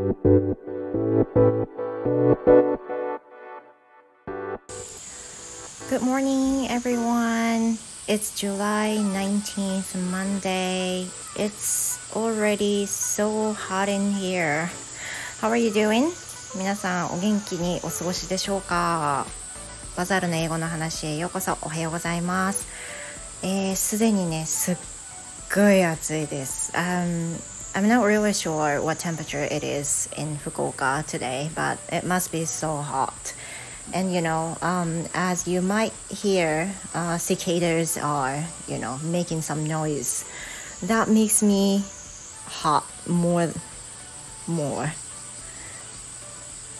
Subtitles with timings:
[0.00, 0.16] Good
[6.00, 7.76] morning, everyone.
[8.08, 11.06] It's July 19th, Monday.
[11.36, 14.70] It's already so hot in here.
[15.42, 16.08] How are you doing?
[16.56, 19.26] 皆さんお元気にお過ごしでしょうか
[19.98, 22.66] バザールの英語の話へようこそおはようございます
[23.42, 24.76] えー、すでにねすっ
[25.54, 32.44] ごい暑いです、um, I'm not really sure what temperature it is in Fukuoka today but it must be
[32.44, 33.32] so hot.
[33.94, 39.64] And you know um, as you might hear uh, cicadas are you know making some
[39.66, 40.24] noise.
[40.82, 41.84] That makes me
[42.46, 43.52] hot more
[44.48, 44.92] more.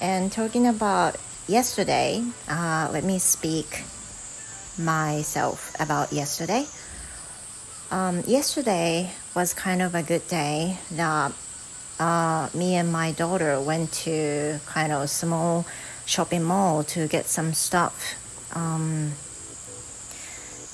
[0.00, 1.16] And talking about
[1.48, 3.82] yesterday uh, let me speak
[4.78, 6.64] myself about yesterday.
[7.90, 11.30] Um, yesterday was kind of a good day that
[12.00, 15.66] uh, me and my daughter went to kind of small
[16.06, 18.16] shopping mall to get some stuff.
[18.56, 19.12] Um,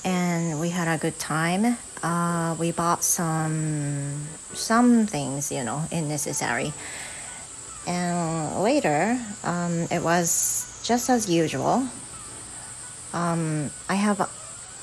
[0.05, 1.77] and we had a good time.
[2.01, 6.71] Uh, we bought some some things, you know, in necessary.
[7.85, 11.85] And later, um, it was just as usual.
[13.11, 14.21] Um, I have,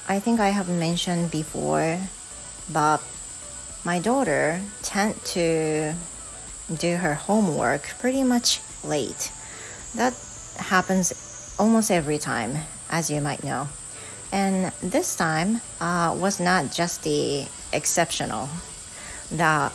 [0.07, 1.99] I think I have mentioned before,
[2.71, 3.01] but
[3.85, 5.95] my daughter tend to
[6.77, 9.33] do her homework pretty much late.
[9.95, 10.15] That
[10.57, 12.57] happens almost every time,
[12.91, 13.69] as you might know.
[14.33, 18.49] And this time uh, was not just the exceptional
[19.33, 19.73] that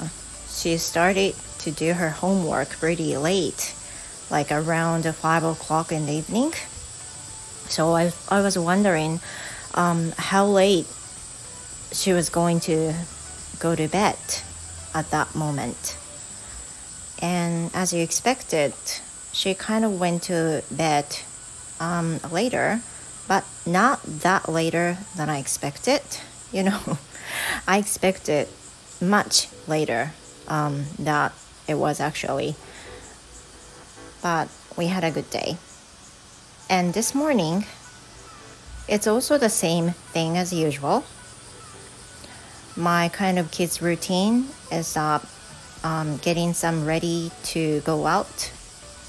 [0.49, 3.75] she started to do her homework pretty late,
[4.29, 6.53] like around five o'clock in the evening.
[7.67, 9.19] So I, I was wondering
[9.73, 10.87] um, how late
[11.91, 12.93] she was going to
[13.59, 14.17] go to bed
[14.93, 15.97] at that moment.
[17.21, 18.73] And as you expected,
[19.31, 21.05] she kind of went to bed
[21.79, 22.81] um, later,
[23.27, 26.01] but not that later than I expected.
[26.51, 26.97] You know,
[27.67, 28.47] I expected
[29.01, 30.13] much later
[30.47, 31.33] um, that
[31.67, 32.55] it was actually.
[34.21, 35.57] But we had a good day.
[36.69, 37.65] And this morning,
[38.87, 41.03] it's also the same thing as usual.
[42.75, 45.19] My kind of kids' routine is uh,
[45.83, 48.51] um, getting some ready to go out.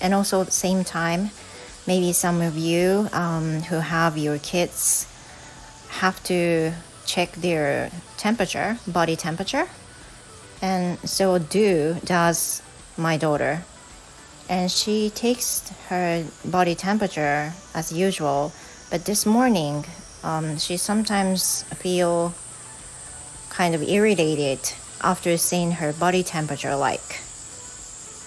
[0.01, 1.31] And also at the same time
[1.87, 5.07] maybe some of you um, who have your kids
[5.89, 6.73] have to
[7.07, 9.69] check their temperature body temperature.
[10.61, 12.63] And so do does
[12.97, 13.63] my daughter.
[14.49, 18.53] And she takes her body temperature as usual.
[18.91, 19.85] But this morning
[20.23, 22.35] um, she sometimes feel
[23.57, 24.61] kind of irritated
[25.03, 27.23] after seeing her body temperature like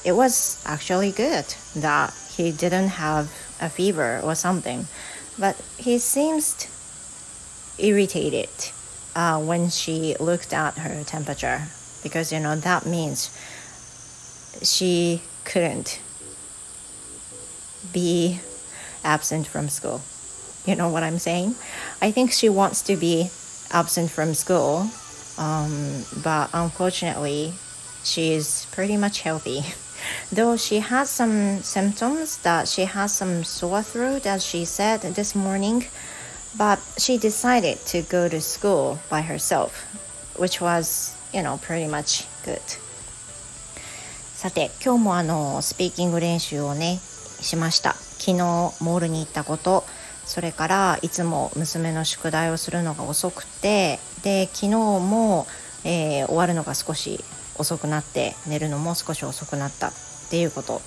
[0.04, 1.46] it was actually good
[1.76, 3.26] that he didn't have
[3.62, 4.88] a fever or something,
[5.38, 6.68] but he seems
[7.78, 8.50] irritated
[9.16, 11.62] uh, when she looked at her temperature
[12.02, 13.30] because you know that means
[14.64, 16.02] she couldn't
[17.92, 18.40] be
[19.04, 20.02] absent from school.
[20.66, 21.56] You know what I'm saying?
[22.02, 23.30] I think she wants to be
[23.72, 24.90] absent from school,
[25.40, 27.54] um, but unfortunately,
[28.04, 29.64] she is pretty much healthy.
[30.32, 35.36] Though she has some symptoms that she has some sore throat, as she said this
[35.36, 35.86] morning,
[36.58, 39.88] but she decided to go to school by herself,
[40.38, 42.62] which was, you know, pretty much good.
[44.36, 47.00] さて、今日もあの、スピーキング練習をね、
[47.42, 47.94] しました。
[47.94, 49.84] 昨日、モールに行ったこと、
[50.26, 55.48] それからいつも娘の宿題をするのが遅くて、で、昨日も、
[55.84, 57.24] えー、終わるのが少し
[57.60, 59.92] 遅くなって寝るのも少し遅くなったっ
[60.30, 60.82] ていうこと。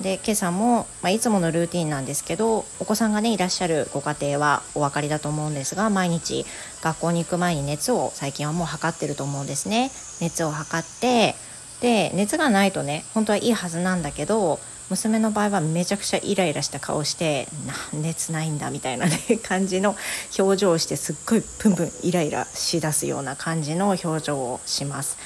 [0.00, 6.44] で今朝も、まあ、いつものルーティンなんですけどお子さんがねいらっしゃるご家庭はお分かりだと思うんですが毎日
[6.82, 9.90] 学校に行く前に熱を最近はもう測ってると思うんですね。
[10.20, 11.36] 熱を測って
[11.80, 14.58] で熱がないとね本当はいいはずなんだけど
[14.90, 17.48] 娘の場合はめちゃくちゃイライラした顔して
[17.92, 19.96] 「熱ないんだ」みたいな、ね、 感じの
[20.38, 25.16] 表情をしてすっごいプンプンイライラしだすような感じの表情をします。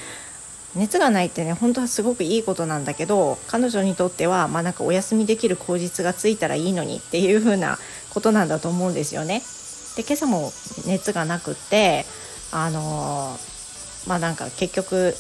[0.74, 7.78] 熱がないってね本当はすごくいいことなんだけど彼女にとってはまあなんかお休みできる口実がついたらいいのにっていう風な
[8.10, 9.42] ことなんだと思うんですよね。
[9.96, 10.52] で今朝も
[10.86, 12.06] 熱がなくって
[12.52, 15.16] あのー、まあなんか結局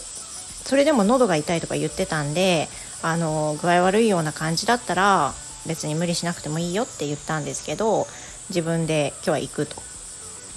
[0.64, 2.68] それでも喉が痛いとか言ってたんで
[3.02, 5.34] あの、具合悪いような感じだったら
[5.66, 8.06] 別に無理しなくてもいいよって言ったんですけど
[8.48, 9.82] 自分で今日は行くと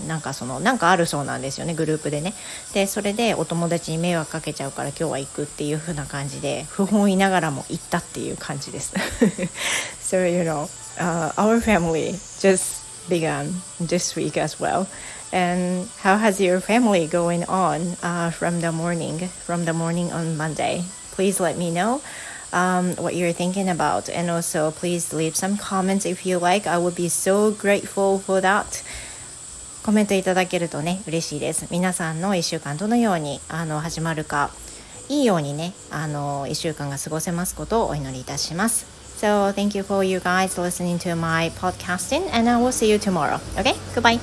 [0.07, 2.33] なんかそのなんかあるそうなんですよねグループでね
[2.73, 8.95] でそれでお友達に迷惑かけちゃうから今日は行くっていう風な感じで不本意ながらも行ったっていう感じです
[10.01, 10.67] So you know、
[10.97, 14.87] uh, our family just began this week as well
[15.31, 20.35] and how has your family going on uh, from the morning from the morning on
[20.35, 22.01] Monday please let me know
[22.51, 24.09] um, what you're thinking about.
[24.09, 26.67] And also, please leave some comments if you like.
[26.67, 28.83] I would be so grateful for that.
[29.83, 31.65] コメントいただけるとね、嬉しいです。
[31.71, 34.51] 皆さんの1週間どのようにあの始まるか、
[35.09, 38.85] いいようにね、あの1週間が過ごせますことをお祈りいたします。
[39.17, 43.39] So, thank you for you guys listening to my podcasting, and I will see you tomorrow.
[43.57, 43.73] Okay?
[43.95, 44.19] Goodbye.